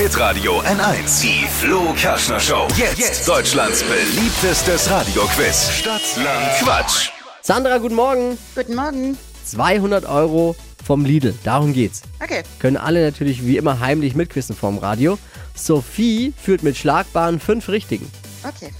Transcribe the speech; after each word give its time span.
Hitradio 0.00 0.62
N1. 0.62 1.20
Die 1.20 1.46
Flo 1.46 1.92
Kaschner 1.94 2.40
Show. 2.40 2.66
Jetzt, 2.74 3.28
Deutschlands 3.28 3.84
beliebtestes 3.84 4.90
Radioquiz. 4.90 5.72
Stadt, 5.72 6.00
Land, 6.16 6.58
Quatsch. 6.62 7.10
Sandra, 7.42 7.76
guten 7.76 7.96
Morgen. 7.96 8.38
Guten 8.54 8.76
Morgen. 8.76 9.18
200 9.44 10.06
Euro 10.06 10.56
vom 10.82 11.04
Lidl, 11.04 11.34
darum 11.44 11.74
geht's. 11.74 12.00
Okay. 12.18 12.44
Können 12.60 12.78
alle 12.78 13.04
natürlich 13.04 13.44
wie 13.44 13.58
immer 13.58 13.80
heimlich 13.80 14.14
mitquissen 14.14 14.56
vorm 14.56 14.78
Radio. 14.78 15.18
Sophie 15.54 16.32
führt 16.34 16.62
mit 16.62 16.78
schlagbaren 16.78 17.38
fünf 17.38 17.68
Richtigen. 17.68 18.10
Okay. 18.42 18.72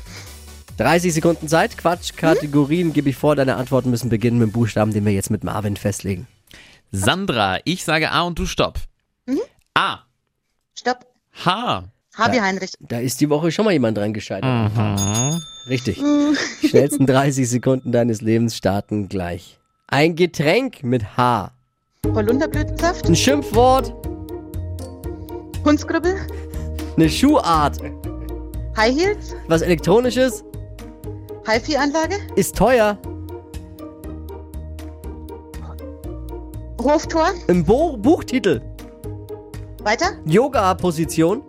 30 0.79 1.13
Sekunden 1.13 1.49
Zeit, 1.49 1.77
Quatsch, 1.77 2.17
Kategorien 2.17 2.95
gebe 2.95 3.11
ich 3.11 3.17
vor. 3.17 3.37
Deine 3.37 3.57
Antworten 3.57 3.91
müssen 3.91 4.09
beginnen 4.09 4.39
mit 4.39 4.49
dem 4.49 4.53
Buchstaben, 4.53 4.95
den 4.95 5.05
wir 5.05 5.13
jetzt 5.13 5.31
mit 5.31 5.45
Marvin 5.45 5.77
festlegen. 5.77 6.29
Sandra, 6.93 7.59
ich 7.65 7.85
sage 7.85 8.11
A 8.11 8.23
und 8.23 8.39
du 8.39 8.47
Stopp. 8.47 8.79
A. 9.75 9.99
Stopp. 10.75 11.10
H. 11.33 11.85
Harvey 12.15 12.39
Heinrich. 12.39 12.73
Da 12.81 12.99
ist 12.99 13.21
die 13.21 13.31
Woche 13.31 13.51
schon 13.53 13.65
mal 13.65 13.73
jemand 13.73 13.97
dran 13.97 14.13
gescheitert. 14.13 14.73
Richtig. 15.69 16.03
Die 16.63 16.69
schnellsten 16.69 17.07
30 17.07 17.49
Sekunden 17.49 17.93
deines 17.93 18.21
Lebens 18.21 18.57
starten 18.57 19.09
gleich. 19.09 19.59
Ein 19.87 20.17
Getränk 20.17 20.83
mit 20.83 21.17
H. 21.17 21.53
Holunderblütensaft. 22.07 23.07
Ein 23.07 23.17
Schimpfwort. 23.17 23.95
Hundsgrubbel. 25.65 26.17
Eine 26.97 27.09
Schuhart. 27.09 27.79
High 28.77 28.95
Heels. 28.97 29.35
Was 29.49 29.63
Elektronisches. 29.63 30.45
HiFi-Anlage. 31.47 32.17
Ist 32.37 32.57
teuer. 32.57 32.99
Hoftor. 36.83 37.31
Ein 37.49 37.65
Bo 37.65 37.97
Buchtitel. 37.97 38.61
Weiter. 39.83 40.19
Yoga-Position. 40.27 41.43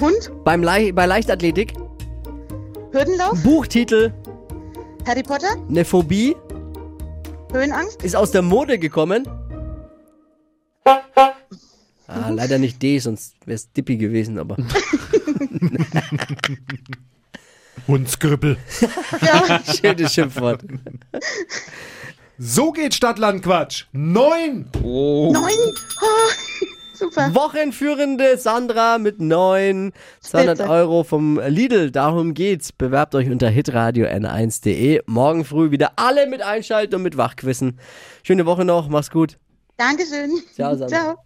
Hund. 0.00 0.30
Beim 0.44 0.62
Le 0.62 0.92
bei 0.92 1.06
Leichtathletik. 1.06 1.74
Hürdenlauf. 2.92 3.42
Buchtitel. 3.42 4.12
Harry 5.06 5.22
Potter. 5.22 5.56
Eine 5.68 5.84
Phobie. 5.84 6.36
Höhenangst. 7.52 8.02
Ist 8.02 8.16
aus 8.16 8.32
der 8.32 8.42
Mode 8.42 8.78
gekommen. 8.78 9.28
Ah, 12.08 12.30
leider 12.30 12.58
nicht 12.58 12.82
D, 12.82 12.98
sonst 12.98 13.34
wäre 13.46 13.56
es 13.56 13.72
Dippy 13.72 13.96
gewesen, 13.96 14.38
aber. 14.38 14.56
Hundskrüppel. 17.88 18.56
Ja. 19.20 19.62
Schönes 19.74 20.12
Schimpfwort. 20.12 20.62
So 22.38 22.72
geht 22.72 22.94
Stadtlandquatsch. 22.94 23.84
Neun. 23.92 24.68
Neun. 24.82 25.34
Ah, 25.34 26.15
super. 26.96 27.34
Wochenführende 27.34 28.38
Sandra 28.38 28.98
mit 28.98 29.20
9. 29.20 29.92
200 30.20 30.58
Spitze. 30.58 30.70
Euro 30.70 31.04
vom 31.04 31.40
Lidl. 31.46 31.90
Darum 31.90 32.34
geht's. 32.34 32.72
Bewerbt 32.72 33.14
euch 33.14 33.30
unter 33.30 33.48
hitradio 33.48 34.06
n1.de. 34.06 35.02
Morgen 35.06 35.44
früh 35.44 35.70
wieder 35.70 35.92
alle 35.96 36.26
mit 36.26 36.42
einschalten 36.42 36.96
und 36.96 37.02
mit 37.02 37.16
wachquissen. 37.16 37.78
Schöne 38.22 38.46
Woche 38.46 38.64
noch. 38.64 38.88
Mach's 38.88 39.10
gut. 39.10 39.38
Dankeschön. 39.76 40.30
Ciao, 40.54 40.74
Sandra. 40.74 40.88
Ciao. 40.88 41.25